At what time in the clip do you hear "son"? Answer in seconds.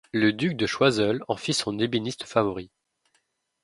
1.53-1.77